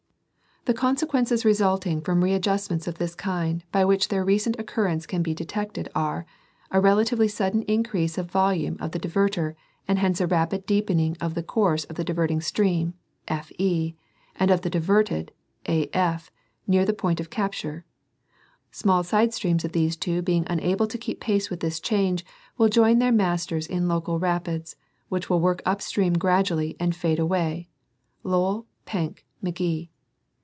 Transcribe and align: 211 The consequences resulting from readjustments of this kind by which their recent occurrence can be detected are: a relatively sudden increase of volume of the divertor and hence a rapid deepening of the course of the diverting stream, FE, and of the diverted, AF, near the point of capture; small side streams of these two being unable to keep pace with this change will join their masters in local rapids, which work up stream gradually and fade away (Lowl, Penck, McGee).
211 0.67 0.75
The 0.75 0.79
consequences 0.99 1.43
resulting 1.43 2.01
from 2.01 2.23
readjustments 2.23 2.85
of 2.87 2.99
this 2.99 3.15
kind 3.15 3.63
by 3.71 3.83
which 3.83 4.09
their 4.09 4.23
recent 4.23 4.59
occurrence 4.59 5.07
can 5.07 5.23
be 5.23 5.33
detected 5.33 5.89
are: 5.95 6.27
a 6.69 6.79
relatively 6.79 7.27
sudden 7.27 7.63
increase 7.63 8.15
of 8.15 8.29
volume 8.29 8.77
of 8.79 8.91
the 8.91 8.99
divertor 8.99 9.55
and 9.87 9.97
hence 9.97 10.21
a 10.21 10.27
rapid 10.27 10.67
deepening 10.67 11.17
of 11.19 11.33
the 11.33 11.41
course 11.41 11.85
of 11.85 11.95
the 11.95 12.03
diverting 12.03 12.41
stream, 12.41 12.93
FE, 13.27 13.95
and 14.35 14.51
of 14.51 14.61
the 14.61 14.69
diverted, 14.69 15.31
AF, 15.65 16.29
near 16.67 16.85
the 16.85 16.93
point 16.93 17.19
of 17.19 17.31
capture; 17.31 17.83
small 18.69 19.03
side 19.03 19.33
streams 19.33 19.65
of 19.65 19.71
these 19.71 19.95
two 19.97 20.21
being 20.21 20.45
unable 20.47 20.85
to 20.85 20.99
keep 20.99 21.19
pace 21.19 21.49
with 21.49 21.61
this 21.61 21.79
change 21.79 22.23
will 22.59 22.69
join 22.69 22.99
their 22.99 23.11
masters 23.11 23.65
in 23.65 23.87
local 23.87 24.19
rapids, 24.19 24.75
which 25.09 25.27
work 25.27 25.63
up 25.65 25.81
stream 25.81 26.13
gradually 26.13 26.75
and 26.79 26.95
fade 26.95 27.17
away 27.17 27.67
(Lowl, 28.21 28.67
Penck, 28.85 29.25
McGee). 29.43 29.87